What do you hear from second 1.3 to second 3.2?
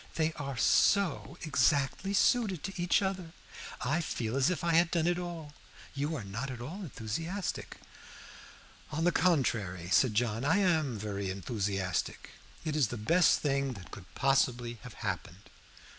exactly suited to each